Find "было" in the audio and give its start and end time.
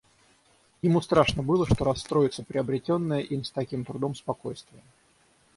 1.43-1.67